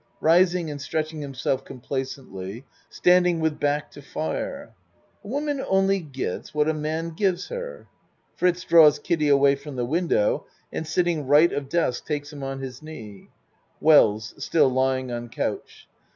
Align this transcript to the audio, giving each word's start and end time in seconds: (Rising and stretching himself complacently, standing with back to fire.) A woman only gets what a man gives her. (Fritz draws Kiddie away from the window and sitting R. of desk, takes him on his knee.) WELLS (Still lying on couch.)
(Rising 0.21 0.71
and 0.71 0.81
stretching 0.81 1.21
himself 1.21 1.63
complacently, 1.63 2.65
standing 2.89 3.39
with 3.39 3.59
back 3.59 3.91
to 3.91 4.01
fire.) 4.01 4.73
A 5.23 5.27
woman 5.27 5.63
only 5.67 5.99
gets 5.99 6.55
what 6.55 6.67
a 6.67 6.73
man 6.73 7.11
gives 7.11 7.49
her. 7.49 7.85
(Fritz 8.35 8.63
draws 8.63 8.97
Kiddie 8.97 9.29
away 9.29 9.53
from 9.53 9.75
the 9.75 9.85
window 9.85 10.47
and 10.73 10.87
sitting 10.87 11.31
R. 11.31 11.43
of 11.53 11.69
desk, 11.69 12.07
takes 12.07 12.33
him 12.33 12.41
on 12.41 12.61
his 12.61 12.81
knee.) 12.81 13.29
WELLS 13.79 14.33
(Still 14.43 14.69
lying 14.69 15.11
on 15.11 15.29
couch.) 15.29 15.87